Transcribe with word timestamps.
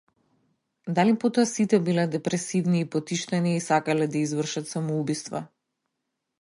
Дали 0.99 1.13
потоа 1.23 1.45
сите 1.51 1.79
биле 1.89 2.07
депресивни 2.15 2.81
и 2.85 2.89
потиштени 2.97 3.55
и 3.61 3.63
сакале 3.69 4.11
да 4.17 4.21
извршат 4.27 4.73
самоубиство? 4.75 5.47